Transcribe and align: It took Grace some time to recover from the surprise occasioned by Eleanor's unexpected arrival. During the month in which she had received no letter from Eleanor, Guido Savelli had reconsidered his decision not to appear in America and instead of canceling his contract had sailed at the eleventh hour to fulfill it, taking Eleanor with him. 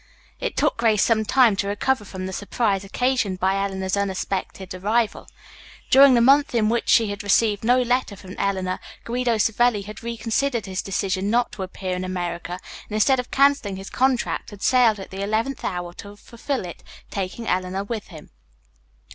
It 0.39 0.57
took 0.57 0.77
Grace 0.77 1.03
some 1.03 1.25
time 1.25 1.55
to 1.57 1.67
recover 1.67 2.05
from 2.05 2.25
the 2.25 2.33
surprise 2.33 2.83
occasioned 2.83 3.39
by 3.39 3.63
Eleanor's 3.63 3.95
unexpected 3.95 4.73
arrival. 4.73 5.27
During 5.91 6.15
the 6.15 6.21
month 6.21 6.55
in 6.55 6.69
which 6.69 6.89
she 6.89 7.09
had 7.11 7.21
received 7.21 7.63
no 7.63 7.79
letter 7.79 8.15
from 8.15 8.35
Eleanor, 8.39 8.79
Guido 9.03 9.37
Savelli 9.37 9.83
had 9.83 10.01
reconsidered 10.01 10.65
his 10.65 10.81
decision 10.81 11.29
not 11.29 11.51
to 11.51 11.61
appear 11.61 11.95
in 11.95 12.03
America 12.03 12.53
and 12.53 12.95
instead 12.95 13.19
of 13.19 13.29
canceling 13.29 13.75
his 13.75 13.91
contract 13.91 14.49
had 14.49 14.63
sailed 14.63 14.99
at 14.99 15.11
the 15.11 15.21
eleventh 15.21 15.63
hour 15.63 15.93
to 15.93 16.15
fulfill 16.17 16.65
it, 16.65 16.81
taking 17.11 17.45
Eleanor 17.47 17.83
with 17.83 18.07
him. 18.07 18.31